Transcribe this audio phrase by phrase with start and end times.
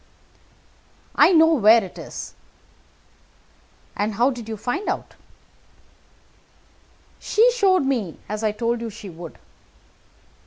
[1.15, 2.33] "I know where it is."
[3.95, 5.13] "And how did you find out?"
[7.19, 9.37] "She showed me, as I told you that she would."